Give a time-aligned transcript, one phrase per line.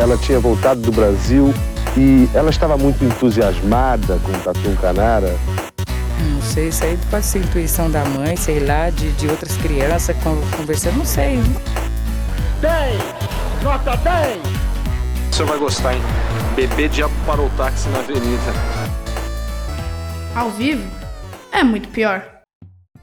[0.00, 1.52] ela tinha voltado do Brasil
[1.94, 5.36] e ela estava muito entusiasmada com o Tatu Canara.
[6.32, 10.16] Não sei, isso aí pode ser intuição da mãe, sei lá, de, de outras crianças
[10.56, 11.38] conversando, não sei.
[12.62, 13.02] 10!
[13.62, 14.38] Nota 10!
[15.30, 16.02] O senhor vai gostar, hein?
[16.56, 18.52] Bebê diabo parou o táxi na avenida.
[20.34, 20.82] Ao vivo?
[21.52, 22.24] É muito pior.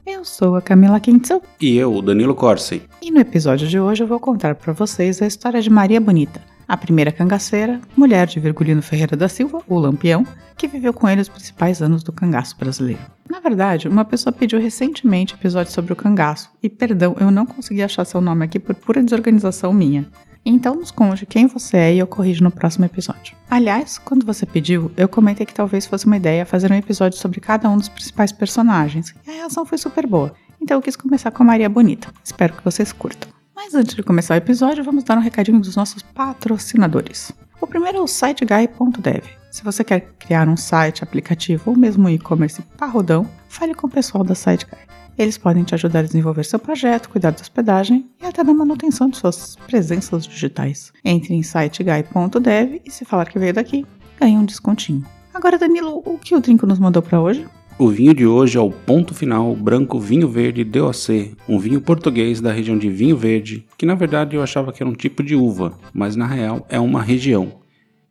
[0.04, 1.42] Eu sou a Camila Quintzel.
[1.60, 2.82] E eu, Danilo Corsi.
[3.00, 6.40] E no episódio de hoje eu vou contar para vocês a história de Maria Bonita,
[6.68, 11.22] a primeira cangaceira, mulher de Virgulino Ferreira da Silva, o Lampião, que viveu com ele
[11.22, 13.00] os principais anos do cangaço brasileiro.
[13.28, 17.82] Na verdade, uma pessoa pediu recentemente episódio sobre o cangaço, e perdão, eu não consegui
[17.82, 20.06] achar seu nome aqui por pura desorganização minha.
[20.44, 23.36] Então nos conte quem você é e eu corrijo no próximo episódio.
[23.50, 27.40] Aliás, quando você pediu, eu comentei que talvez fosse uma ideia fazer um episódio sobre
[27.40, 30.34] cada um dos principais personagens, e a reação foi super boa.
[30.60, 32.08] Então eu quis começar com a Maria Bonita.
[32.24, 33.37] Espero que vocês curtam.
[33.60, 37.32] Mas antes de começar o episódio, vamos dar um recadinho dos nossos patrocinadores.
[37.60, 39.24] O primeiro é o siteguy.dev.
[39.50, 44.22] Se você quer criar um site, aplicativo ou mesmo e-commerce parrudão, fale com o pessoal
[44.22, 44.78] da SiteGuy.
[45.18, 49.10] Eles podem te ajudar a desenvolver seu projeto, cuidar da hospedagem e até da manutenção
[49.10, 50.92] de suas presenças digitais.
[51.04, 53.84] Entre em siteguy.dev e se falar que veio daqui,
[54.20, 55.04] ganhe um descontinho.
[55.34, 57.44] Agora, Danilo, o que o Trinco nos mandou para hoje?
[57.78, 62.40] O vinho de hoje é o Ponto Final Branco Vinho Verde DOC, um vinho português
[62.40, 65.36] da região de Vinho Verde, que na verdade eu achava que era um tipo de
[65.36, 67.52] uva, mas na real é uma região.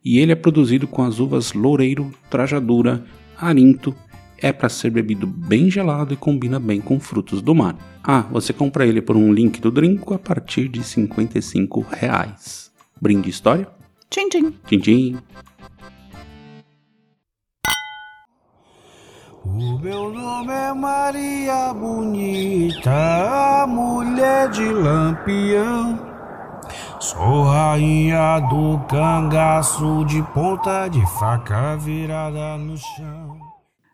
[0.02, 3.04] E ele é produzido com as uvas Loureiro, Trajadura,
[3.38, 3.94] Arinto
[4.38, 7.76] é para ser bebido bem gelado e combina bem com frutos do mar.
[8.02, 12.72] Ah, você compra ele por um link do Drinco a partir de 55 reais.
[12.98, 13.68] Brinde história?
[14.08, 14.54] Tchim, tchim.
[14.66, 15.18] Tchim, tchim.
[19.50, 25.98] O meu nome é Maria Bonita, mulher de Lampião.
[27.00, 33.38] Sou rainha do cangaço de ponta de faca virada no chão.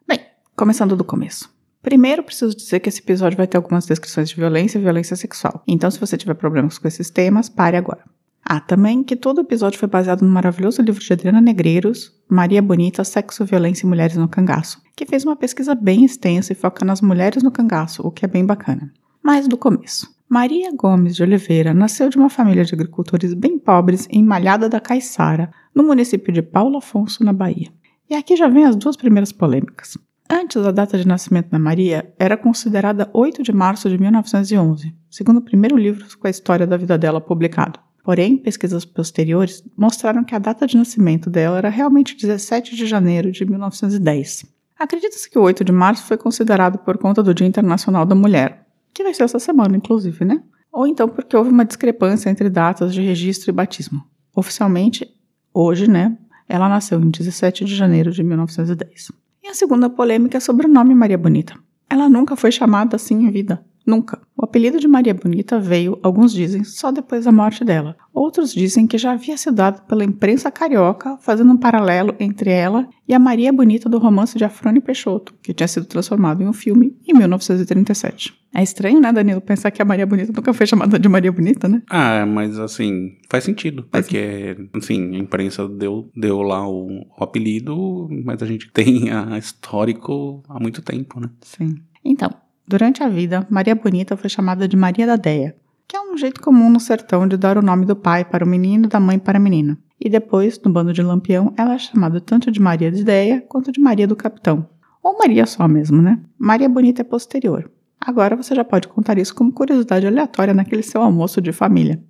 [0.09, 0.21] Bem,
[0.57, 1.49] começando do começo.
[1.81, 5.63] Primeiro, preciso dizer que esse episódio vai ter algumas descrições de violência e violência sexual.
[5.69, 8.03] Então, se você tiver problemas com esses temas, pare agora.
[8.45, 13.03] Ah, também que todo episódio foi baseado no maravilhoso livro de Adriana Negreiros, Maria Bonita,
[13.03, 17.01] Sexo, Violência e Mulheres no Cangaço, que fez uma pesquisa bem extensa e foca nas
[17.01, 18.93] mulheres no cangaço, o que é bem bacana.
[19.23, 20.15] Mas do começo.
[20.29, 24.81] Maria Gomes de Oliveira nasceu de uma família de agricultores bem pobres em Malhada da
[24.81, 27.73] Caiçara, no município de Paulo Afonso, na Bahia.
[28.11, 29.97] E aqui já vem as duas primeiras polêmicas.
[30.29, 35.39] Antes, a data de nascimento da Maria era considerada 8 de março de 1911, segundo
[35.39, 37.79] o primeiro livro com a história da vida dela publicado.
[38.05, 43.33] Porém, pesquisas posteriores mostraram que a data de nascimento dela era realmente 17 de janeiro
[43.33, 44.45] de 1910.
[44.79, 48.67] Acredita-se que o 8 de março foi considerado por conta do Dia Internacional da Mulher,
[48.93, 50.43] que vai ser essa semana, inclusive, né?
[50.71, 54.05] Ou então porque houve uma discrepância entre datas de registro e batismo.
[54.37, 55.09] Oficialmente,
[55.55, 56.15] hoje, né,
[56.47, 59.13] ela nasceu em 17 de janeiro de 1910.
[59.43, 61.55] E a segunda polêmica é sobre o nome Maria Bonita.
[61.89, 63.65] Ela nunca foi chamada assim em vida.
[63.87, 64.21] Nunca.
[64.37, 67.97] O apelido de Maria Bonita veio, alguns dizem, só depois da morte dela.
[68.13, 72.89] Outros dizem que já havia sido dado pela imprensa carioca, fazendo um paralelo entre ela
[73.07, 76.53] e a Maria Bonita do romance de Afrone Peixoto, que tinha sido transformado em um
[76.53, 78.35] filme em 1937.
[78.55, 81.69] É estranho, né, Danilo, pensar que a Maria Bonita nunca foi chamada de Maria Bonita,
[81.69, 81.83] né?
[81.91, 83.87] Ah, mas assim, faz sentido.
[83.91, 86.87] Faz porque, assim, a imprensa deu, deu lá o,
[87.19, 91.29] o apelido, mas a gente tem a histórico há muito tempo, né?
[91.41, 91.77] Sim.
[92.05, 92.31] Então,
[92.67, 95.55] Durante a vida, Maria Bonita foi chamada de Maria da Deia,
[95.87, 98.49] que é um jeito comum no sertão de dar o nome do pai para o
[98.49, 99.77] menino e da mãe para a menina.
[100.01, 103.71] E depois, no bando de Lampião, ela é chamada tanto de Maria de Deia quanto
[103.71, 104.67] de Maria do Capitão.
[105.03, 106.19] Ou Maria só mesmo, né?
[106.39, 107.71] Maria Bonita é posterior.
[108.01, 112.03] Agora você já pode contar isso como curiosidade aleatória naquele seu almoço de família.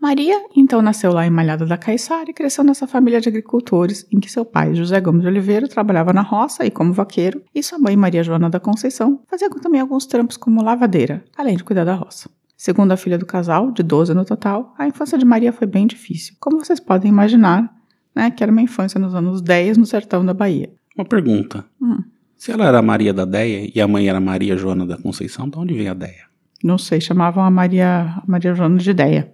[0.00, 4.20] Maria, então, nasceu lá em Malhada da Caiçara e cresceu nessa família de agricultores, em
[4.20, 7.80] que seu pai, José Gomes de Oliveira, trabalhava na roça e como vaqueiro, e sua
[7.80, 11.94] mãe, Maria Joana da Conceição, fazia também alguns trampos como lavadeira, além de cuidar da
[11.94, 12.30] roça.
[12.56, 15.84] Segundo a filha do casal, de 12 no total, a infância de Maria foi bem
[15.84, 17.68] difícil, como vocês podem imaginar,
[18.14, 20.70] né, que era uma infância nos anos 10 no sertão da Bahia.
[20.96, 21.64] Uma pergunta.
[21.80, 22.02] Hum.
[22.36, 25.58] Se ela era Maria da Deia e a mãe era Maria Joana da Conceição, de
[25.58, 26.28] onde vem a Deia?
[26.62, 29.32] Não sei, chamavam a Maria, a Maria Joana de Deia.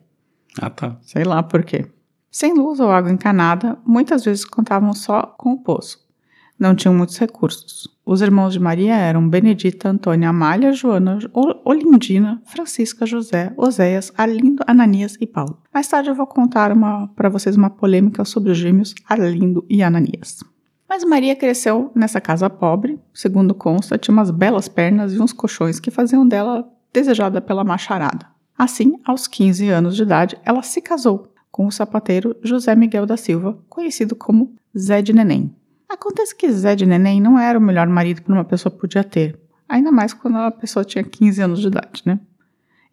[0.61, 0.97] Ah, tá.
[1.03, 1.87] Sei lá por quê.
[2.31, 6.05] Sem luz ou água encanada, muitas vezes contavam só com o poço.
[6.59, 7.89] Não tinham muitos recursos.
[8.07, 11.19] Os irmãos de Maria eram Benedita, Antônia, Amália, Joana,
[11.65, 15.59] Olindina, Francisca, José, Oséias, Arlindo, Ananias e Paulo.
[15.73, 16.73] Mais tarde eu vou contar
[17.17, 20.45] para vocês uma polêmica sobre os gêmeos Arlindo e Ananias.
[20.89, 25.81] Mas Maria cresceu nessa casa pobre, segundo consta, tinha umas belas pernas e uns colchões
[25.81, 28.34] que faziam dela desejada pela macharada.
[28.57, 33.17] Assim, aos 15 anos de idade, ela se casou com o sapateiro José Miguel da
[33.17, 35.55] Silva, conhecido como Zé de Neném.
[35.89, 39.39] Acontece que Zé de Neném não era o melhor marido que uma pessoa podia ter,
[39.69, 42.19] ainda mais quando a pessoa tinha 15 anos de idade, né?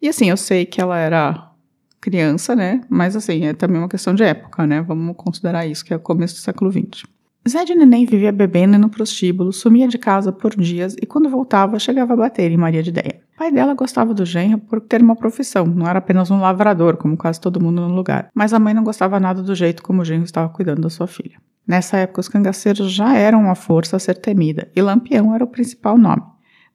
[0.00, 1.52] E assim, eu sei que ela era
[2.00, 2.80] criança, né?
[2.88, 4.80] Mas assim, é também uma questão de época, né?
[4.82, 7.04] Vamos considerar isso, que é o começo do século XX.
[7.48, 12.12] Zé Neném vivia bebendo no prostíbulo, sumia de casa por dias e quando voltava chegava
[12.12, 13.20] a bater em Maria de Ideia.
[13.34, 16.96] O pai dela gostava do genro por ter uma profissão, não era apenas um lavrador,
[16.96, 18.30] como quase todo mundo no lugar.
[18.32, 21.08] Mas a mãe não gostava nada do jeito como o genro estava cuidando da sua
[21.08, 21.36] filha.
[21.66, 25.48] Nessa época, os cangaceiros já eram uma força a ser temida e Lampião era o
[25.48, 26.22] principal nome,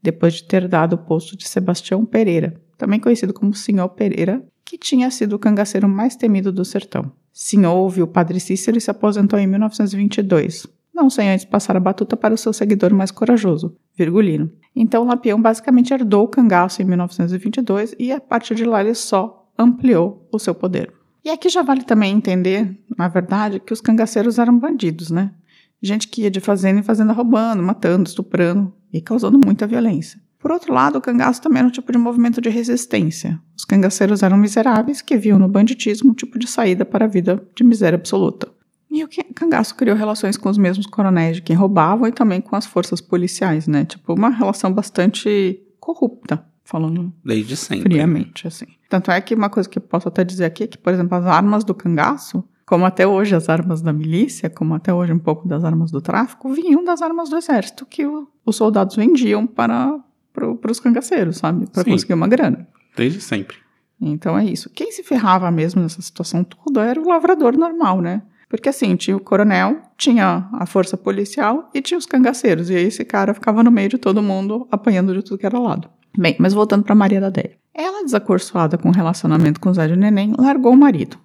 [0.04, 4.78] depois de ter dado o posto de Sebastião Pereira, também conhecido como Senhor Pereira, que
[4.78, 7.12] tinha sido o cangaceiro mais temido do sertão.
[7.34, 11.80] Sim, houve o padre Cícero e se aposentou em 1922, não sem antes passar a
[11.80, 14.52] batuta para o seu seguidor mais corajoso, Virgulino.
[14.76, 19.48] Então Lampião basicamente herdou o cangaço em 1922 e a partir de lá ele só
[19.58, 20.92] ampliou o seu poder.
[21.24, 25.32] E aqui já vale também entender, na verdade, que os cangaceiros eram bandidos, né?
[25.82, 30.20] Gente que ia de fazenda em fazenda roubando, matando, estuprando e causando muita violência.
[30.48, 33.38] Por outro lado, o cangaço também era um tipo de movimento de resistência.
[33.58, 37.46] Os cangaceiros eram miseráveis que viam no banditismo um tipo de saída para a vida
[37.54, 38.48] de miséria absoluta.
[38.90, 42.56] E o cangaço criou relações com os mesmos coronéis de quem roubavam e também com
[42.56, 43.84] as forças policiais, né?
[43.84, 47.92] Tipo, uma relação bastante corrupta, falando Desde sempre.
[47.96, 48.68] friamente, assim.
[48.88, 51.18] Tanto é que uma coisa que eu posso até dizer aqui é que, por exemplo,
[51.18, 55.20] as armas do cangaço, como até hoje as armas da milícia, como até hoje um
[55.20, 59.46] pouco das armas do tráfico, vinham das armas do exército que o, os soldados vendiam
[59.46, 60.00] para
[60.60, 61.68] para os cangaceiros, sabe?
[61.68, 62.68] Para conseguir uma grana.
[62.96, 63.58] Desde sempre.
[64.00, 64.70] Então é isso.
[64.70, 68.22] Quem se ferrava mesmo nessa situação toda era o lavrador normal, né?
[68.50, 72.70] Porque assim, tinha o coronel, tinha a força policial e tinha os cangaceiros.
[72.70, 75.60] E aí esse cara ficava no meio de todo mundo, apanhando de tudo que era
[75.60, 75.90] lado.
[76.18, 77.58] Bem, mas voltando para Maria da Déia.
[77.74, 81.18] Ela, desacorçoada com o relacionamento com Zé de Neném, largou o marido.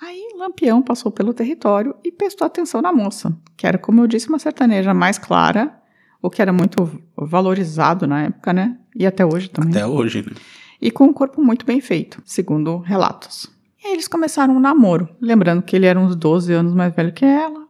[0.00, 4.28] Aí Lampião passou pelo território e prestou atenção na moça, que era, como eu disse,
[4.28, 5.72] uma sertaneja mais clara,
[6.22, 8.78] o que era muito valorizado na época, né?
[8.94, 9.72] E até hoje também.
[9.72, 10.32] Até hoje, né?
[10.80, 13.50] E com um corpo muito bem feito, segundo relatos.
[13.82, 17.12] E aí eles começaram um namoro, lembrando que ele era uns 12 anos mais velho
[17.12, 17.66] que ela.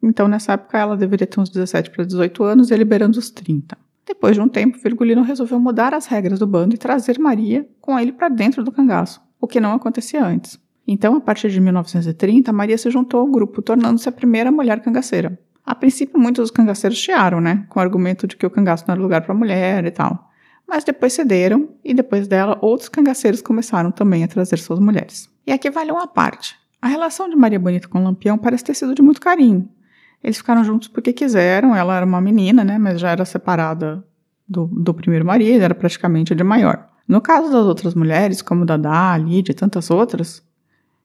[0.00, 3.30] Então, nessa época, ela deveria ter uns 17 para 18 anos e ele beirando os
[3.30, 3.76] 30.
[4.06, 7.98] Depois de um tempo, Virgulino resolveu mudar as regras do bando e trazer Maria com
[7.98, 10.60] ele para dentro do cangaço, o que não acontecia antes.
[10.86, 15.36] Então, a partir de 1930, Maria se juntou ao grupo, tornando-se a primeira mulher cangaceira.
[15.66, 17.66] A princípio, muitos dos cangaceiros chiaram, né?
[17.68, 20.30] Com o argumento de que o cangaço não era lugar para mulher e tal.
[20.66, 25.28] Mas depois cederam, e depois dela, outros cangaceiros começaram também a trazer suas mulheres.
[25.44, 26.56] E aqui vale uma parte.
[26.80, 29.68] A relação de Maria Bonita com Lampião parece ter sido de muito carinho.
[30.22, 32.78] Eles ficaram juntos porque quiseram, ela era uma menina, né?
[32.78, 34.04] Mas já era separada
[34.48, 36.88] do, do primeiro marido, era praticamente de maior.
[37.08, 40.42] No caso das outras mulheres, como Dadá, Lídia e tantas outras,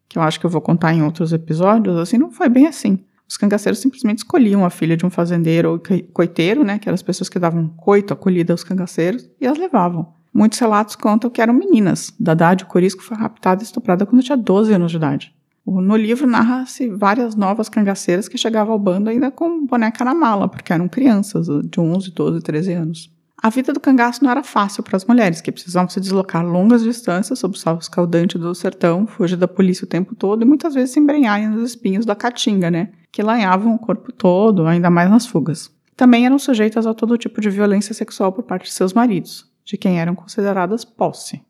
[0.07, 3.03] que eu acho que eu vou contar em outros episódios, assim, não foi bem assim.
[3.31, 5.81] Os cangaceiros simplesmente escolhiam a filha de um fazendeiro ou
[6.11, 10.13] coiteiro, né, que eram as pessoas que davam coito, acolhida aos cangaceiros, e as levavam.
[10.33, 12.13] Muitos relatos contam que eram meninas.
[12.19, 15.33] Dadá de Corisco foi raptada e estuprada quando tinha 12 anos de idade.
[15.65, 20.49] No livro narra-se várias novas cangaceiras que chegavam ao bando ainda com boneca na mala,
[20.49, 23.09] porque eram crianças de 11, 12, 13 anos.
[23.41, 26.83] A vida do cangaço não era fácil para as mulheres, que precisavam se deslocar longas
[26.83, 30.75] distâncias sob o sol escaldante do sertão, fugir da polícia o tempo todo e muitas
[30.75, 32.91] vezes se embrenharem nos espinhos da caatinga, né?
[33.11, 35.71] Que lanhavam o corpo todo, ainda mais nas fugas.
[35.97, 39.75] Também eram sujeitas a todo tipo de violência sexual por parte de seus maridos, de
[39.75, 41.41] quem eram consideradas posse.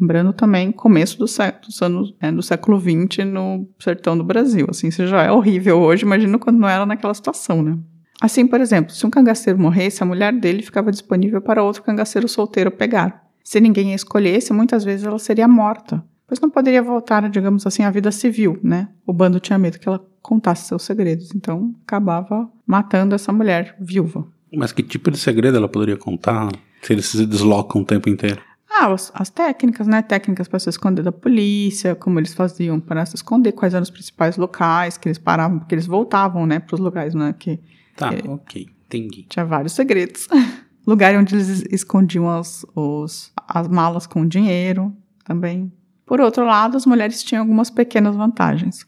[0.00, 4.66] Lembrando também começo do, dos anos, é, do século XX no sertão do Brasil.
[4.70, 7.76] Assim, isso já é horrível hoje, imagina quando não era naquela situação, né?
[8.20, 12.28] Assim, por exemplo, se um cangaceiro morresse, a mulher dele ficava disponível para outro cangaceiro
[12.28, 13.24] solteiro pegar.
[13.44, 17.84] Se ninguém a escolhesse, muitas vezes ela seria morta, pois não poderia voltar, digamos assim,
[17.84, 18.88] à vida civil, né?
[19.06, 24.26] O bando tinha medo que ela contasse seus segredos, então acabava matando essa mulher viúva.
[24.52, 26.50] Mas que tipo de segredo ela poderia contar
[26.82, 28.40] se eles se deslocam o tempo inteiro?
[28.68, 30.02] Ah, as, as técnicas, né?
[30.02, 33.90] Técnicas para se esconder da polícia, como eles faziam para se esconder, quais eram os
[33.90, 37.60] principais locais que eles paravam, porque eles voltavam, né, para os lugares, né, que
[37.96, 39.22] Tá, é, ok, entendi.
[39.28, 40.28] Tinha vários segredos.
[40.86, 45.72] Lugar onde eles escondiam as, os, as malas com dinheiro também.
[46.04, 48.86] Por outro lado, as mulheres tinham algumas pequenas vantagens.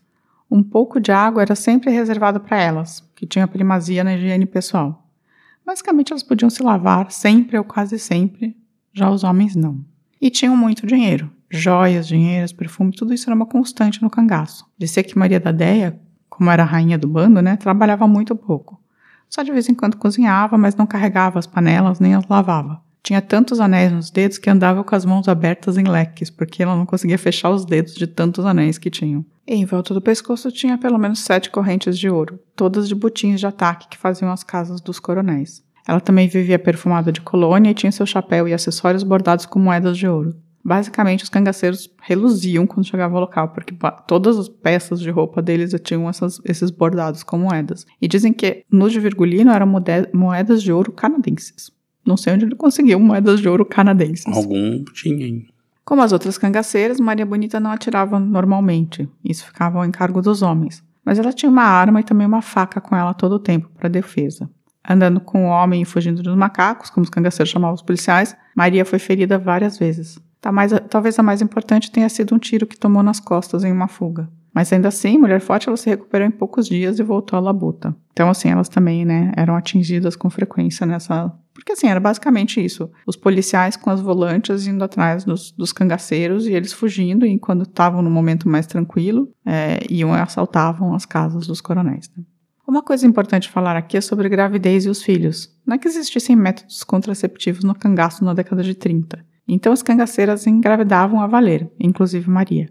[0.48, 5.04] Um pouco de água era sempre reservado para elas, que tinha primazia na higiene pessoal.
[5.66, 8.56] Basicamente, elas podiam se lavar sempre ou quase sempre,
[8.92, 9.84] já os homens não.
[10.20, 11.30] E tinham muito dinheiro.
[11.50, 14.66] Joias, dinheiros, perfume, tudo isso era uma constante no cangaço.
[14.78, 15.98] Dizia que Maria da Deia,
[16.28, 18.80] como era a rainha do bando, né, trabalhava muito pouco.
[19.28, 22.80] Só de vez em quando cozinhava, mas não carregava as panelas nem as lavava.
[23.02, 26.76] Tinha tantos anéis nos dedos que andava com as mãos abertas em leques, porque ela
[26.76, 29.24] não conseguia fechar os dedos de tantos anéis que tinham.
[29.46, 33.40] E em volta do pescoço tinha pelo menos sete correntes de ouro, todas de botins
[33.40, 35.62] de ataque que faziam as casas dos coronéis.
[35.86, 39.96] Ela também vivia perfumada de colônia e tinha seu chapéu e acessórios bordados com moedas
[39.96, 40.36] de ouro.
[40.68, 43.74] Basicamente, os cangaceiros reluziam quando chegava ao local, porque
[44.06, 47.86] todas as peças de roupa deles tinham essas, esses bordados com moedas.
[48.02, 49.66] E dizem que no de Virgulino eram
[50.12, 51.70] moedas de ouro canadenses.
[52.06, 54.26] Não sei onde ele conseguiu moedas de ouro canadenses.
[54.26, 55.46] Algum tinha, hein?
[55.86, 59.08] Como as outras cangaceiras, Maria Bonita não atirava normalmente.
[59.24, 60.84] Isso ficava ao encargo dos homens.
[61.02, 63.88] Mas ela tinha uma arma e também uma faca com ela todo o tempo para
[63.88, 64.50] defesa.
[64.86, 68.84] Andando com o homem e fugindo dos macacos, como os cangaceiros chamavam os policiais, Maria
[68.84, 70.18] foi ferida várias vezes.
[70.40, 73.72] Tá mais, talvez a mais importante tenha sido um tiro que tomou nas costas em
[73.72, 74.28] uma fuga.
[74.54, 77.94] Mas ainda assim, mulher forte, ela se recuperou em poucos dias e voltou à labuta.
[78.12, 81.32] Então, assim, elas também, né, eram atingidas com frequência nessa.
[81.54, 82.90] Porque, assim, era basicamente isso.
[83.06, 87.62] Os policiais com as volantes indo atrás dos, dos cangaceiros e eles fugindo, e quando
[87.62, 92.10] estavam no momento mais tranquilo, é, iam e assaltavam as casas dos coronéis.
[92.16, 92.24] Né?
[92.66, 95.56] Uma coisa importante falar aqui é sobre gravidez e os filhos.
[95.64, 99.24] Não é que existissem métodos contraceptivos no cangaço na década de 30.
[99.48, 102.70] Então as cangaceiras engravidavam a valer, inclusive Maria.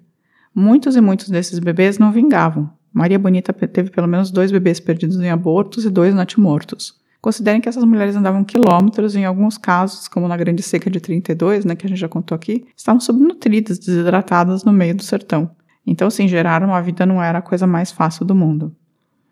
[0.54, 2.70] Muitos e muitos desses bebês não vingavam.
[2.94, 6.96] Maria Bonita teve pelo menos dois bebês perdidos em abortos e dois natimortos.
[7.20, 11.66] Considerem que essas mulheres andavam quilômetros em alguns casos, como na Grande Seca de 32,
[11.66, 15.52] né, que a gente já contou aqui, estavam subnutridas, desidratadas no meio do sertão.
[15.86, 18.76] Então, assim, gerar uma vida não era a coisa mais fácil do mundo.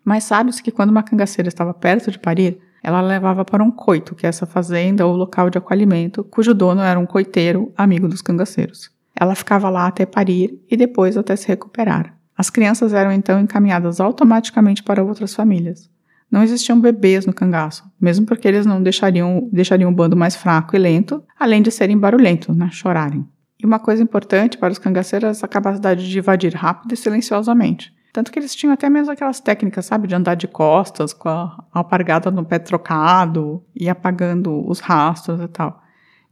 [0.04, 4.14] Mas sabe-se que quando uma cangaceira estava perto de parir, ela levava para um coito,
[4.14, 8.22] que é essa fazenda ou local de acolhimento, cujo dono era um coiteiro, amigo dos
[8.22, 8.92] cangaceiros.
[9.12, 12.16] Ela ficava lá até parir e depois até se recuperar.
[12.38, 15.90] As crianças eram então encaminhadas automaticamente para outras famílias.
[16.30, 20.76] Não existiam bebês no cangaço, mesmo porque eles não deixariam, deixariam o bando mais fraco
[20.76, 23.26] e lento, além de serem barulhentos, né, chorarem.
[23.60, 27.92] E uma coisa importante para os cangaceiros é essa capacidade de invadir rápido e silenciosamente.
[28.16, 31.62] Tanto que eles tinham até mesmo aquelas técnicas, sabe, de andar de costas com a
[31.70, 35.82] alpargata no pé trocado e apagando os rastros e tal.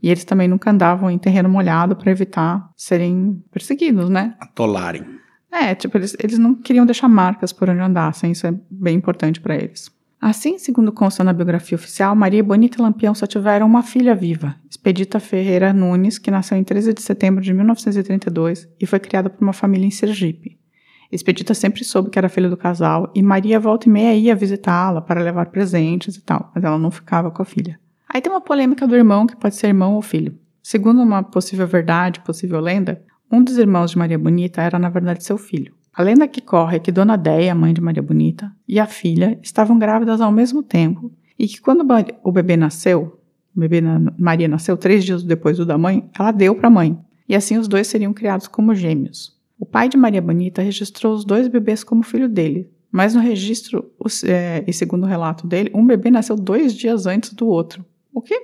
[0.02, 4.34] E eles também nunca andavam em terreno molhado para evitar serem perseguidos, né?
[4.40, 5.04] Atolarem.
[5.52, 9.38] É, tipo, eles, eles não queriam deixar marcas por onde andassem, isso é bem importante
[9.38, 9.94] para eles.
[10.18, 14.56] Assim, segundo consta na biografia oficial, Maria Bonita e Lampião só tiveram uma filha viva,
[14.70, 19.44] Expedita Ferreira Nunes, que nasceu em 13 de setembro de 1932 e foi criada por
[19.44, 20.63] uma família em Sergipe.
[21.10, 25.00] Expedita sempre soube que era filha do casal e Maria volta e meia ia visitá-la
[25.00, 27.78] para levar presentes e tal, mas ela não ficava com a filha.
[28.08, 30.38] Aí tem uma polêmica do irmão que pode ser irmão ou filho.
[30.62, 35.24] Segundo uma possível verdade, possível lenda, um dos irmãos de Maria Bonita era na verdade
[35.24, 35.74] seu filho.
[35.92, 39.38] A lenda que corre é que Dona Deia, mãe de Maria Bonita, e a filha
[39.42, 41.84] estavam grávidas ao mesmo tempo e que quando
[42.22, 43.20] o bebê nasceu,
[43.54, 43.80] o bebê
[44.18, 46.98] Maria nasceu três dias depois do da mãe, ela deu para a mãe.
[47.28, 49.33] E assim os dois seriam criados como gêmeos.
[49.64, 53.90] O pai de Maria Bonita registrou os dois bebês como filho dele, mas no registro,
[54.26, 57.82] é, e segundo o relato dele, um bebê nasceu dois dias antes do outro.
[58.12, 58.38] O que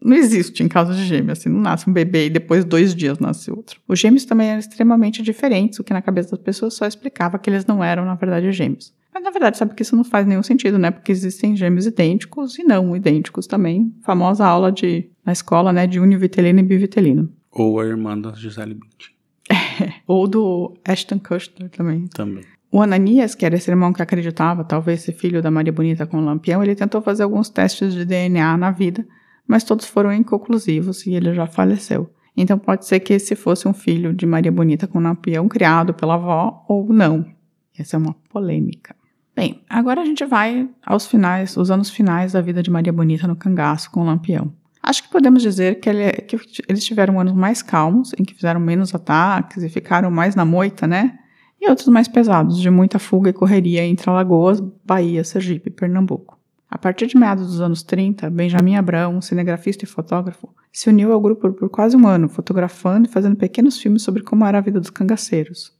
[0.00, 3.18] não existe em caso de gêmeos, assim, não nasce um bebê e depois dois dias
[3.18, 3.80] nasce outro.
[3.88, 7.50] Os gêmeos também eram extremamente diferentes, o que na cabeça das pessoas só explicava que
[7.50, 8.94] eles não eram, na verdade, gêmeos.
[9.12, 10.92] Mas na verdade, sabe que isso não faz nenhum sentido, né?
[10.92, 13.92] Porque existem gêmeos idênticos e não idênticos também.
[14.02, 17.28] Famosa aula de na escola, né, de univitelino e bivitelino.
[17.50, 19.12] Ou a irmã da Gisele Bündchen.
[20.06, 22.06] Ou do Ashton Kutcher também.
[22.08, 22.44] Também.
[22.70, 26.16] O Ananias, que era esse irmão que acreditava talvez ser filho da Maria Bonita com
[26.16, 29.06] o Lampião, ele tentou fazer alguns testes de DNA na vida,
[29.46, 32.10] mas todos foram inconclusivos e ele já faleceu.
[32.34, 36.14] Então pode ser que esse fosse um filho de Maria Bonita com Lampião criado pela
[36.14, 37.26] avó ou não.
[37.78, 38.96] Essa é uma polêmica.
[39.36, 43.26] Bem, agora a gente vai aos finais, os anos finais da vida de Maria Bonita
[43.26, 44.52] no cangaço com o Lampião.
[44.82, 46.36] Acho que podemos dizer que, ele, que,
[46.68, 50.86] eles tiveram anos mais calmos, em que fizeram menos ataques e ficaram mais na moita,
[50.86, 51.18] né?
[51.60, 56.36] E outros mais pesados, de muita fuga e correria entre Alagoas, Bahia, Sergipe e Pernambuco.
[56.68, 61.20] A partir de meados dos anos 30, Benjamin Abrão, cinegrafista e fotógrafo, se uniu ao
[61.20, 64.80] grupo por quase um ano, fotografando e fazendo pequenos filmes sobre como era a vida
[64.80, 65.72] dos cangaceiros.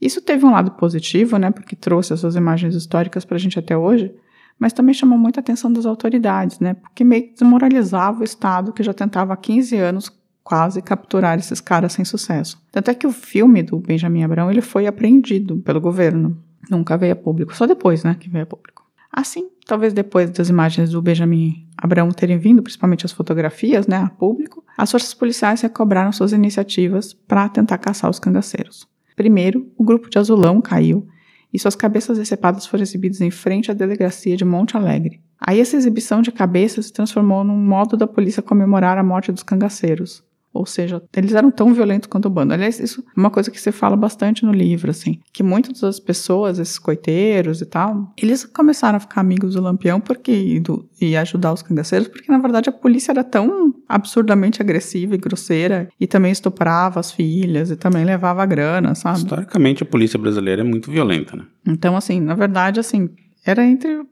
[0.00, 3.76] Isso teve um lado positivo, né, porque trouxe essas imagens históricas para a gente até
[3.76, 4.12] hoje,
[4.58, 6.74] mas também chamou muita atenção das autoridades, né?
[6.74, 10.10] Porque meio que desmoralizava o Estado que já tentava há 15 anos
[10.42, 12.62] quase capturar esses caras sem sucesso.
[12.70, 16.40] Tanto é que o filme do Benjamin Abrão ele foi apreendido pelo governo.
[16.70, 18.86] Nunca veio a público, só depois, né, que veio a público.
[19.12, 24.08] Assim, talvez depois das imagens do Benjamin Abrão terem vindo, principalmente as fotografias, né, a
[24.08, 28.86] público, as forças policiais recobraram suas iniciativas para tentar caçar os cangaceiros.
[29.16, 31.08] Primeiro, o grupo de Azulão caiu
[31.56, 35.22] e suas cabeças decepadas foram exibidas em frente à delegacia de Monte Alegre.
[35.40, 39.42] Aí essa exibição de cabeça se transformou num modo da polícia comemorar a morte dos
[39.42, 40.22] cangaceiros.
[40.56, 42.54] Ou seja, eles eram tão violentos quanto o bando.
[42.54, 46.00] Aliás, isso é uma coisa que se fala bastante no livro, assim, que muitas das
[46.00, 50.88] pessoas, esses coiteiros e tal, eles começaram a ficar amigos do Lampião porque e, do,
[51.00, 55.88] e ajudar os cangaceiros, porque na verdade a polícia era tão absurdamente agressiva e grosseira
[56.00, 59.18] e também estuprava as filhas e também levava grana, sabe?
[59.18, 61.44] Historicamente, a polícia brasileira é muito violenta, né?
[61.66, 63.08] Então, assim, na verdade, assim,
[63.44, 64.02] era entre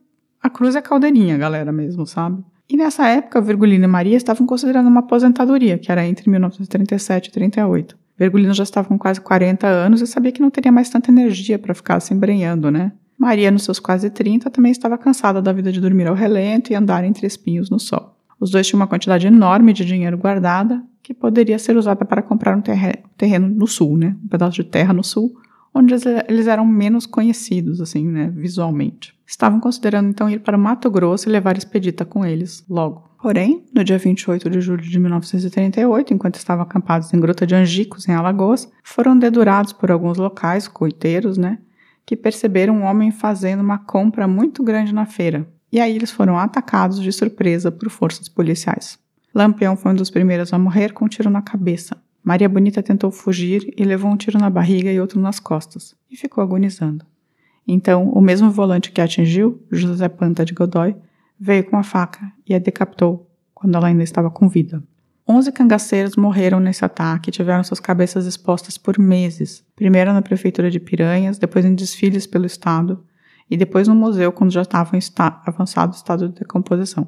[0.41, 2.43] a cruz e a caldeirinha, galera mesmo, sabe?
[2.69, 7.31] E nessa época, Virgulino e Maria estavam considerando uma aposentadoria, que era entre 1937 e
[7.31, 7.97] 38.
[8.17, 11.59] Virgulino já estava com quase 40 anos e sabia que não teria mais tanta energia
[11.59, 12.91] para ficar se embrenhando, né?
[13.17, 16.75] Maria, nos seus quase 30, também estava cansada da vida de dormir ao relento e
[16.75, 18.17] andar entre espinhos no sol.
[18.39, 22.57] Os dois tinham uma quantidade enorme de dinheiro guardada que poderia ser usada para comprar
[22.57, 24.15] um terreno no sul, né?
[24.23, 25.33] Um pedaço de terra no sul,
[25.75, 25.93] onde
[26.29, 29.13] eles eram menos conhecidos, assim, né, visualmente.
[29.27, 33.03] Estavam considerando então ir para o Mato Grosso e levar Expedita com eles logo.
[33.21, 38.07] Porém, no dia 28 de julho de 1938, enquanto estavam acampados em Gruta de Angicos,
[38.07, 41.57] em Alagoas, foram dedurados por alguns locais, coiteiros, né,
[42.05, 45.45] que perceberam um homem fazendo uma compra muito grande na feira.
[45.71, 48.97] E aí eles foram atacados de surpresa por forças policiais.
[49.33, 51.97] Lampião foi um dos primeiros a morrer com um tiro na cabeça.
[52.25, 56.17] Maria Bonita tentou fugir e levou um tiro na barriga e outro nas costas, e
[56.17, 57.05] ficou agonizando.
[57.67, 60.95] Então, o mesmo volante que a atingiu, José Panta de Godoy,
[61.39, 64.83] veio com a faca e a decapitou quando ela ainda estava com vida.
[65.27, 70.71] Onze cangaceiros morreram nesse ataque e tiveram suas cabeças expostas por meses, primeiro na prefeitura
[70.71, 73.05] de Piranhas, depois em desfiles pelo estado
[73.47, 75.03] e depois no museu quando já estavam em
[75.45, 77.07] avançado estado de decomposição.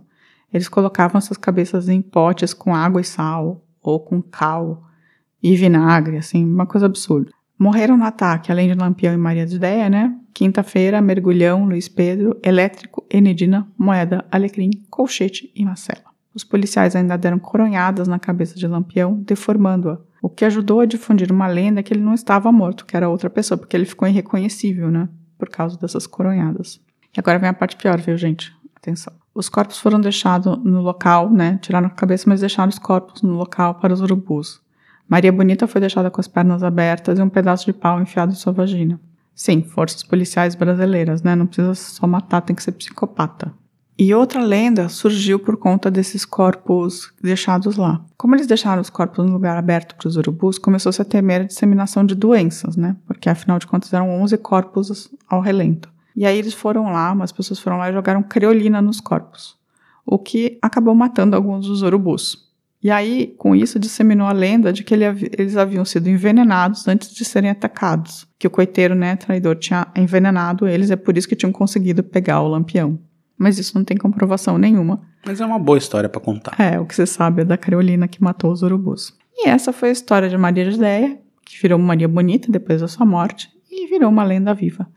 [0.53, 4.86] Eles colocavam suas cabeças em potes com água e sal ou com cal
[5.41, 7.31] e vinagre, assim, uma coisa absurda.
[7.59, 10.15] Morreram no ataque, além de Lampião e Maria de Ideia, né?
[10.33, 16.05] Quinta-feira, Mergulhão, Luiz Pedro, Elétrico, Enedina, Moeda, Alecrim, Colchete e Marcela.
[16.35, 21.31] Os policiais ainda deram coronhadas na cabeça de Lampião, deformando-a, o que ajudou a difundir
[21.31, 24.91] uma lenda que ele não estava morto, que era outra pessoa, porque ele ficou irreconhecível,
[24.91, 25.09] né?
[25.35, 26.79] Por causa dessas coronhadas.
[27.15, 28.55] E agora vem a parte pior, viu, gente?
[28.75, 29.13] Atenção.
[29.33, 31.57] Os corpos foram deixados no local, né?
[31.59, 34.61] Tiraram a cabeça, mas deixaram os corpos no local para os urubus.
[35.07, 38.35] Maria Bonita foi deixada com as pernas abertas e um pedaço de pau enfiado em
[38.35, 38.99] sua vagina.
[39.33, 41.35] Sim, forças policiais brasileiras, né?
[41.35, 43.53] Não precisa só matar, tem que ser psicopata.
[43.99, 48.03] E outra lenda surgiu por conta desses corpos deixados lá.
[48.15, 51.45] Como eles deixaram os corpos no lugar aberto para os urubus, começou-se a temer a
[51.45, 52.95] disseminação de doenças, né?
[53.07, 55.89] Porque afinal de contas eram 11 corpos ao relento.
[56.15, 59.55] E aí eles foram lá, umas pessoas foram lá e jogaram creolina nos corpos,
[60.05, 62.46] o que acabou matando alguns dos urubus.
[62.83, 65.03] E aí, com isso, disseminou a lenda de que ele,
[65.37, 68.27] eles haviam sido envenenados antes de serem atacados.
[68.37, 72.41] Que o coiteiro, né, traidor, tinha envenenado eles, é por isso que tinham conseguido pegar
[72.41, 72.99] o lampião.
[73.37, 75.01] Mas isso não tem comprovação nenhuma.
[75.25, 76.55] Mas é uma boa história para contar.
[76.59, 79.13] É, o que você sabe é da Creolina que matou os urubus.
[79.35, 82.87] E essa foi a história de Maria de Ideia, que virou Maria Bonita depois da
[82.87, 84.87] sua morte, e virou uma lenda viva.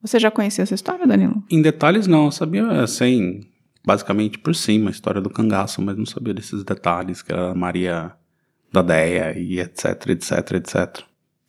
[0.00, 1.42] Você já conhecia essa história, Danilo?
[1.50, 2.26] Em detalhes, não.
[2.26, 3.40] Eu sabia, assim,
[3.88, 8.12] basicamente por cima a história do cangaço, mas não sabia desses detalhes, que era Maria
[8.70, 11.04] da Deia e etc, etc, etc.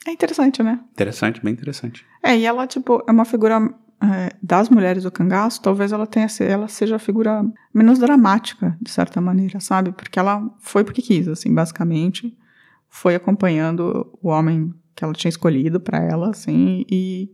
[0.08, 0.80] É interessante, né?
[0.94, 2.06] Interessante, bem interessante.
[2.24, 3.70] É, e ela, tipo, é uma figura
[4.02, 8.90] é, das mulheres do cangaço, talvez ela tenha ela seja a figura menos dramática, de
[8.90, 9.92] certa maneira, sabe?
[9.92, 12.38] Porque ela foi porque quis, assim, basicamente.
[12.88, 17.30] Foi acompanhando o homem que ela tinha escolhido para ela, assim, e,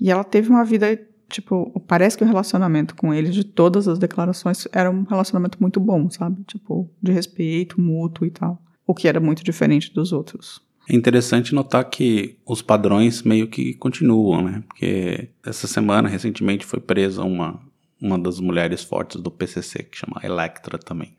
[0.00, 3.98] e ela teve uma vida tipo, parece que o relacionamento com eles, de todas as
[3.98, 6.42] declarações, era um relacionamento muito bom, sabe?
[6.44, 8.60] Tipo, de respeito mútuo e tal.
[8.86, 10.60] O que era muito diferente dos outros.
[10.88, 14.64] É interessante notar que os padrões meio que continuam, né?
[14.66, 17.60] Porque essa semana, recentemente, foi presa uma,
[18.00, 21.14] uma das mulheres fortes do PCC, que chama Electra também.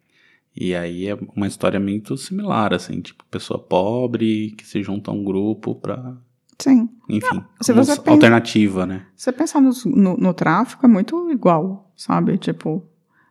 [0.56, 5.14] E aí é uma história muito similar, assim, tipo, pessoa pobre que se junta a
[5.14, 6.18] um grupo pra
[6.60, 6.90] Sim.
[7.08, 9.06] Enfim, Não, se você pensa, alternativa, né?
[9.16, 12.38] Você pensar no, no, no, tráfico é muito igual, sabe?
[12.38, 12.86] Tipo,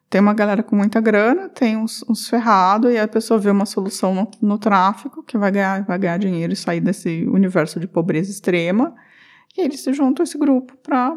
[0.09, 3.67] tem uma galera com muita grana, tem uns, uns ferrados, e a pessoa vê uma
[3.67, 7.87] solução no, no, tráfico, que vai ganhar, vai ganhar dinheiro e sair desse universo de
[7.87, 8.95] pobreza extrema,
[9.57, 11.15] e eles se juntam a esse grupo pra,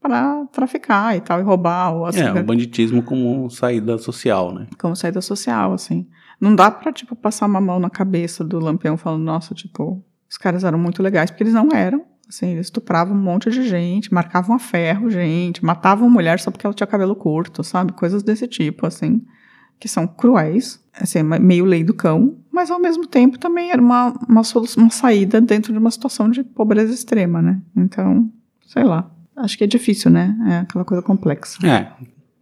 [0.00, 1.94] pra traficar e tal, e roubar.
[1.94, 4.66] Ou assim, é, o banditismo como saída social, né?
[4.76, 6.08] Como saída social, assim.
[6.40, 10.36] Não dá pra, tipo, passar uma mão na cabeça do lampião falando, nossa, tipo, os
[10.36, 12.04] caras eram muito legais, porque eles não eram.
[12.28, 16.66] Assim, eles estupravam um monte de gente, marcavam a ferro, gente, matavam mulher só porque
[16.66, 17.92] ela tinha cabelo curto, sabe?
[17.92, 19.22] Coisas desse tipo, assim,
[19.80, 24.12] que são cruéis, assim, meio lei do cão, mas ao mesmo tempo também era uma,
[24.28, 27.62] uma, solução, uma saída dentro de uma situação de pobreza extrema, né?
[27.74, 28.30] Então,
[28.66, 29.10] sei lá.
[29.34, 30.36] Acho que é difícil, né?
[30.48, 31.64] É aquela coisa complexa.
[31.66, 31.92] É.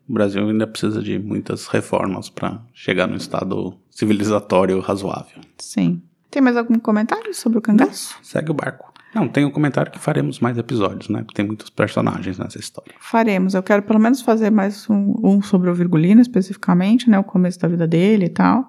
[0.09, 5.40] O Brasil ainda precisa de muitas reformas para chegar num estado civilizatório razoável.
[5.59, 6.03] Sim.
[6.37, 8.14] Tem mais algum comentário sobre o cangaço?
[8.22, 8.92] Segue o barco.
[9.14, 11.22] Não, tem um comentário que faremos mais episódios, né?
[11.22, 12.92] Porque tem muitos personagens nessa história.
[13.01, 13.55] Faremos.
[13.55, 17.18] Eu quero pelo menos fazer mais um, um sobre o Virgulino especificamente, né?
[17.18, 18.68] O começo da vida dele e tal.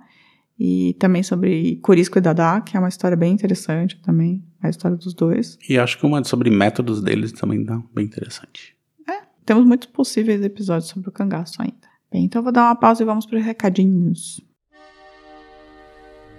[0.58, 4.95] E também sobre Curisco e Dadá, que é uma história bem interessante também, a história
[4.95, 5.58] dos dois.
[5.67, 8.77] E acho que uma sobre métodos deles também dá bem interessante.
[9.45, 11.75] Temos muitos possíveis episódios sobre o cangaço ainda.
[12.10, 14.41] Bem, então eu vou dar uma pausa e vamos para os recadinhos.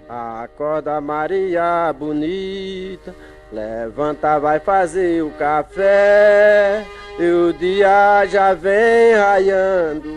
[0.09, 3.13] Acorda Maria bonita,
[3.53, 6.83] levanta, vai fazer o café.
[7.19, 10.09] E o dia já vem raiando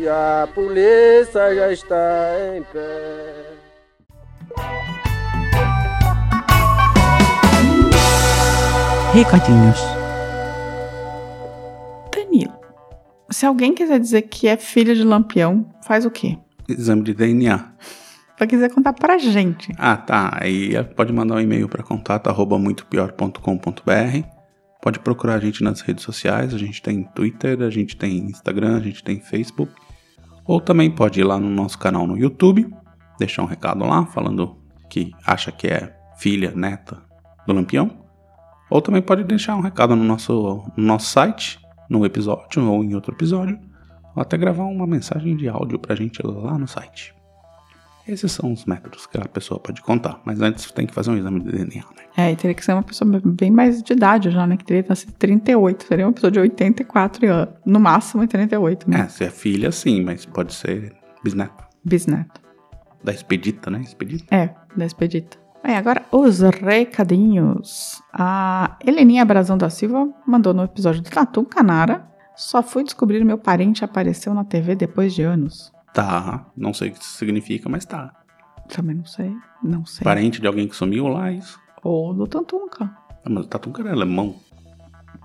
[0.00, 3.56] e a polícia já está em pé.
[9.12, 9.78] Recadinhos.
[12.12, 12.52] Danilo,
[13.30, 16.36] se alguém quiser dizer que é filho de Lampião, faz o quê?
[16.68, 17.76] Exame de DNA.
[18.38, 19.72] Vai quiser contar pra gente.
[19.78, 20.38] Ah, tá.
[20.40, 24.28] Aí pode mandar um e-mail para contato arroba muitopior.com.br.
[24.82, 26.52] Pode procurar a gente nas redes sociais.
[26.52, 29.72] A gente tem Twitter, a gente tem Instagram, a gente tem Facebook.
[30.44, 32.70] Ou também pode ir lá no nosso canal no YouTube,
[33.18, 34.56] deixar um recado lá falando
[34.88, 37.02] que acha que é filha, neta
[37.46, 37.90] do Lampião.
[38.70, 42.94] Ou também pode deixar um recado no nosso, no nosso site, no episódio ou em
[42.94, 43.58] outro episódio.
[44.14, 47.15] Ou até gravar uma mensagem de áudio pra gente lá no site.
[48.08, 50.20] Esses são os métodos que a pessoa pode contar.
[50.24, 52.04] Mas antes tem que fazer um exame de DNA, né?
[52.16, 54.56] É, e teria que ser uma pessoa bem mais de idade já, né?
[54.56, 55.84] Que teria que nascer 38.
[55.84, 57.54] Seria uma pessoa de 84 anos.
[57.64, 59.00] No máximo 38, né?
[59.00, 61.64] É, se é filha, sim, mas pode ser bisneto.
[61.84, 62.40] Bisneto.
[63.02, 63.80] Da expedita, né?
[63.80, 64.34] Expedita.
[64.34, 65.36] É, da expedita.
[65.64, 68.00] Bem, agora os recadinhos.
[68.12, 72.06] A Heleninha Brazão da Silva mandou no episódio do Tatu Canara.
[72.36, 75.72] Só fui descobrir meu parente apareceu na TV depois de anos.
[75.96, 78.12] Tá, não sei o que isso significa, mas tá.
[78.68, 80.04] Também não sei, não sei.
[80.04, 81.58] Parente de alguém que sumiu lá, isso.
[81.82, 82.94] Ou do Tantunca.
[83.24, 84.36] Ah, mas o Tatunca era alemão.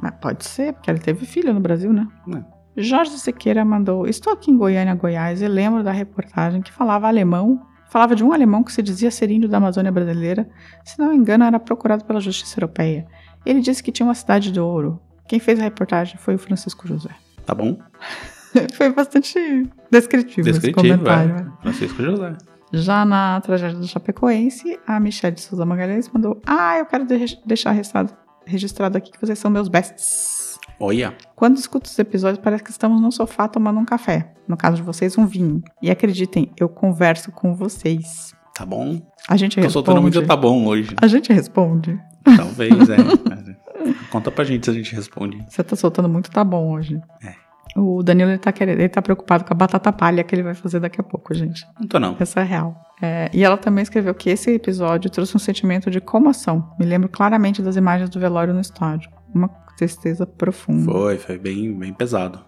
[0.01, 2.07] Mas pode ser, porque ele teve filho no Brasil, né?
[2.33, 2.81] É.
[2.81, 7.67] Jorge Sequeira mandou: Estou aqui em Goiânia, Goiás, e lembro da reportagem que falava alemão.
[7.89, 10.49] Falava de um alemão que se dizia ser índio da Amazônia brasileira,
[10.85, 13.05] se não me engano, era procurado pela Justiça Europeia.
[13.45, 15.01] Ele disse que tinha uma cidade de ouro.
[15.27, 17.13] Quem fez a reportagem foi o Francisco José.
[17.45, 17.77] Tá bom?
[18.73, 21.31] foi bastante descritivo, esse Descritivo, comentário.
[21.31, 21.41] é.
[21.43, 21.51] né?
[21.61, 22.35] Francisco José.
[22.73, 27.37] Já na tragédia do Chapecoense, a Michelle de Souza Magalhães mandou: Ah, eu quero de-
[27.45, 28.13] deixar registrado,
[28.45, 30.57] registrado aqui que vocês são meus bests.
[30.79, 31.13] Olha.
[31.35, 34.33] Quando escuto os episódios, parece que estamos no sofá tomando um café.
[34.47, 35.61] No caso de vocês, um vinho.
[35.81, 38.33] E acreditem, eu converso com vocês.
[38.55, 38.99] Tá bom.
[39.29, 39.73] A gente Tô responde.
[39.73, 40.95] soltando muito tá bom hoje.
[41.01, 41.99] A gente responde.
[42.23, 42.95] Talvez, é.
[44.11, 45.43] Conta pra gente se a gente responde.
[45.47, 46.99] Você tá soltando muito tá bom hoje.
[47.23, 47.33] É.
[47.75, 50.53] O Danilo ele tá querendo, ele tá preocupado com a batata palha que ele vai
[50.53, 51.65] fazer daqui a pouco, gente.
[51.79, 52.17] Não tô não.
[52.19, 52.75] Essa é real.
[53.01, 56.73] É, e ela também escreveu que esse episódio trouxe um sentimento de comoção.
[56.77, 59.09] Me lembro claramente das imagens do velório no estádio.
[59.33, 60.91] Uma tristeza profunda.
[60.91, 62.43] Foi, foi bem, bem pesado.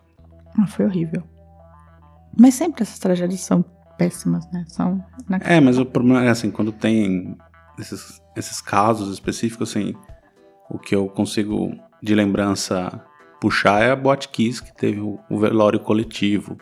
[0.59, 1.23] Ah, foi horrível.
[2.38, 3.63] Mas sempre essas tragédias são
[3.97, 4.65] péssimas, né?
[4.67, 5.03] São.
[5.41, 7.38] É, mas o problema é assim, quando tem
[7.79, 9.93] esses, esses casos específicos, assim,
[10.69, 13.01] o que eu consigo de lembrança
[13.43, 16.58] puxar é a Botkiss, que teve o, o velório coletivo.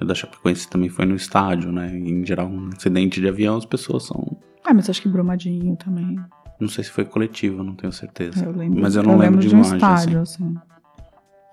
[0.00, 1.94] O da Chapecoense também foi no estádio, né?
[1.94, 4.24] Em geral, um acidente de avião, as pessoas são.
[4.64, 6.18] Ah, mas acho que Brumadinho também.
[6.58, 8.46] Não sei se foi coletivo, não tenho certeza.
[8.46, 9.74] Eu lembro, mas eu não lembro, de um imagem.
[9.76, 10.54] estádio, assim.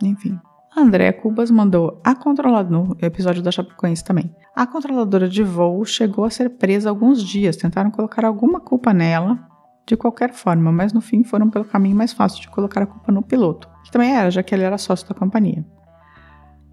[0.01, 0.07] assim.
[0.07, 0.39] Enfim.
[0.73, 4.33] A Andréa Cubas mandou a controladora, no episódio da Chapecoense também.
[4.55, 7.57] A controladora de voo chegou a ser presa alguns dias.
[7.57, 9.37] Tentaram colocar alguma culpa nela,
[9.85, 13.11] de qualquer forma, mas no fim foram pelo caminho mais fácil de colocar a culpa
[13.11, 15.65] no piloto, que também era, já que ele era sócio da companhia.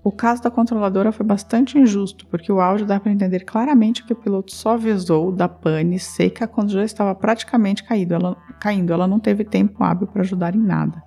[0.02, 4.14] O caso da controladora foi bastante injusto, porque o áudio dá para entender claramente que
[4.14, 8.14] o piloto só avisou da pane seca quando já estava praticamente caído.
[8.14, 8.94] Ela, caindo.
[8.94, 11.02] Ela não teve tempo hábil para ajudar em nada.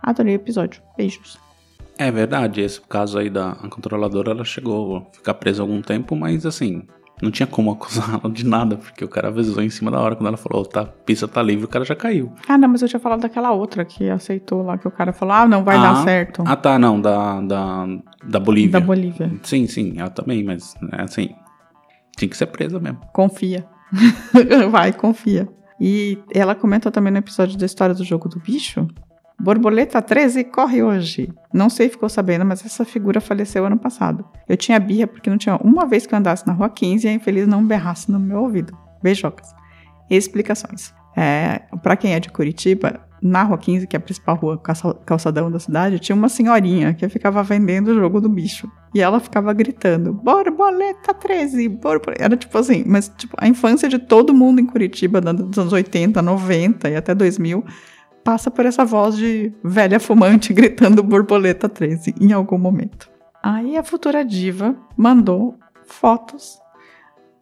[0.00, 0.80] Adorei o episódio.
[0.96, 1.36] Beijos.
[1.98, 6.46] É verdade, esse caso aí da controladora, ela chegou a ficar presa algum tempo, mas
[6.46, 6.86] assim,
[7.22, 10.26] não tinha como acusá-la de nada, porque o cara avisou em cima da hora, quando
[10.26, 12.32] ela falou, tá, a pista tá livre, o cara já caiu.
[12.48, 15.34] Ah, não, mas eu tinha falado daquela outra que aceitou lá, que o cara falou,
[15.34, 16.42] ah, não vai ah, dar certo.
[16.44, 17.86] Ah, tá, não, da, da,
[18.24, 18.72] da Bolívia.
[18.72, 19.32] Da Bolívia.
[19.44, 21.30] Sim, sim, ela também, mas é assim,
[22.16, 22.98] tinha que ser presa mesmo.
[23.12, 23.64] Confia.
[24.70, 25.48] vai, confia.
[25.80, 28.86] E ela comenta também no episódio da história do jogo do bicho.
[29.40, 31.32] Borboleta 13 corre hoje.
[31.52, 34.24] Não sei se ficou sabendo, mas essa figura faleceu ano passado.
[34.48, 37.10] Eu tinha birra porque não tinha uma vez que eu andasse na rua 15 e
[37.10, 38.76] a infeliz não berrasse no meu ouvido.
[39.02, 39.48] Beijocas.
[40.08, 40.94] Explicações.
[41.16, 44.94] É, para quem é de Curitiba, na rua 15, que é a principal rua calça-
[45.06, 48.68] calçadão da cidade, tinha uma senhorinha que ficava vendendo o jogo do bicho.
[48.94, 52.24] E ela ficava gritando: Borboleta 13, borboleta.
[52.24, 56.20] Era tipo assim, mas tipo, a infância de todo mundo em Curitiba, dos anos 80,
[56.20, 57.64] 90 e até 2000,
[58.24, 63.10] passa por essa voz de velha fumante gritando borboleta 13 em algum momento.
[63.42, 66.58] Aí a futura diva mandou fotos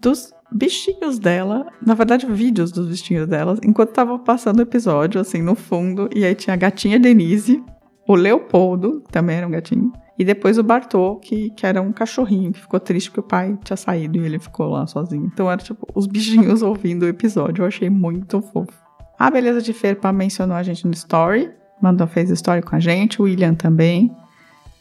[0.01, 5.43] dos bichinhos dela, na verdade, vídeos dos bichinhos dela, enquanto tava passando o episódio, assim,
[5.43, 7.63] no fundo, e aí tinha a gatinha Denise,
[8.09, 11.93] o Leopoldo, que também era um gatinho, e depois o Bartô, que, que era um
[11.93, 15.31] cachorrinho, que ficou triste porque o pai tinha saído e ele ficou lá sozinho.
[15.33, 18.90] Então era tipo os bichinhos ouvindo o episódio, eu achei muito fofo.
[19.21, 23.21] A Beleza de Ferpa mencionou a gente no story, mandou, fez story com a gente,
[23.21, 24.11] o William também.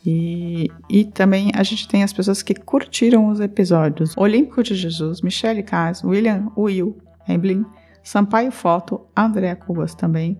[0.06, 4.16] E, e também a gente tem as pessoas que curtiram os episódios.
[4.16, 6.98] Olímpico de Jesus, Michele Cas, William Will,
[7.28, 7.66] Emblin,
[8.02, 10.40] Sampaio Foto, Andréa Cubas também,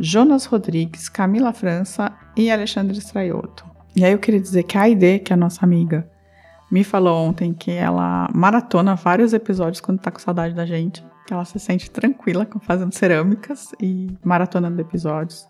[0.00, 3.66] Jonas Rodrigues, Camila França e Alexandre Straioto.
[3.94, 6.10] E aí eu queria dizer que a Aide, que é a nossa amiga,
[6.74, 11.06] me falou ontem que ela maratona vários episódios quando tá com saudade da gente.
[11.24, 15.46] Que ela se sente tranquila fazendo cerâmicas e maratonando episódios.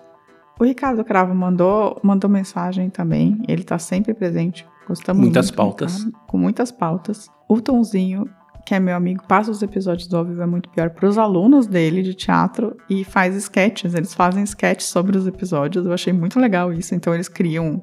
[0.60, 3.40] O Ricardo Cravo mandou, mandou mensagem também.
[3.48, 4.66] Ele tá sempre presente.
[4.86, 5.96] Gostamos Muitas muito, pautas.
[5.96, 7.30] Ricardo, com muitas pautas.
[7.48, 8.28] O Tonzinho,
[8.66, 11.16] que é meu amigo, passa os episódios do ao vivo é muito pior para os
[11.16, 13.94] alunos dele de teatro e faz sketches.
[13.94, 15.86] Eles fazem sketches sobre os episódios.
[15.86, 16.94] Eu achei muito legal isso.
[16.94, 17.82] Então eles criam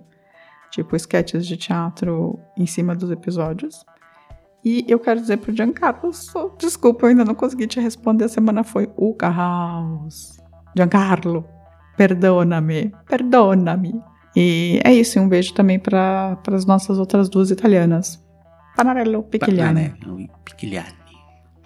[0.71, 3.83] tipo sketches de teatro em cima dos episódios.
[4.63, 8.25] E eu quero dizer pro Giancarlo, só- desculpa, eu ainda não consegui te responder.
[8.25, 10.37] A semana foi o Carros.
[10.75, 11.45] Giancarlo,
[11.97, 14.01] perdona-me, perdona-me.
[14.35, 18.23] E é isso, e um beijo também para as nossas outras duas italianas.
[18.77, 19.89] Panarello Picchigliani.
[19.89, 20.29] Panarello.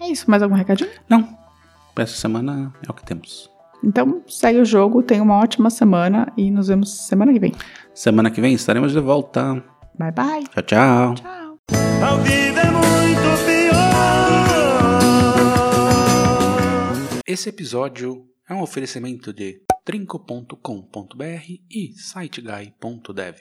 [0.00, 0.90] É isso, mais algum recadinho?
[1.08, 1.28] Não.
[1.96, 3.50] Essa semana é o que temos.
[3.86, 7.52] Então segue o jogo, tenha uma ótima semana e nos vemos semana que vem.
[7.94, 9.62] Semana que vem estaremos de volta.
[9.96, 10.44] Bye bye.
[10.48, 11.14] Tchau, tchau.
[11.14, 11.60] Tchau.
[12.02, 13.76] A vida é muito pior.
[17.26, 23.34] Esse episódio é um oferecimento de trinco.com.br e siteguy.dev.